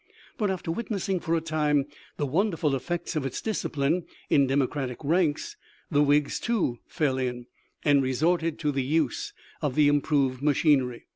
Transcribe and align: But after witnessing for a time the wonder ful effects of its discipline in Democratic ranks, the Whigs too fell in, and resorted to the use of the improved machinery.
But 0.35 0.49
after 0.49 0.71
witnessing 0.71 1.19
for 1.19 1.35
a 1.35 1.41
time 1.41 1.85
the 2.17 2.25
wonder 2.25 2.57
ful 2.57 2.73
effects 2.75 3.15
of 3.15 3.23
its 3.23 3.39
discipline 3.39 4.05
in 4.31 4.47
Democratic 4.47 4.97
ranks, 5.03 5.57
the 5.91 6.01
Whigs 6.01 6.39
too 6.39 6.79
fell 6.87 7.19
in, 7.19 7.45
and 7.85 8.01
resorted 8.01 8.57
to 8.61 8.71
the 8.71 8.81
use 8.81 9.31
of 9.61 9.75
the 9.75 9.87
improved 9.87 10.41
machinery. 10.41 11.05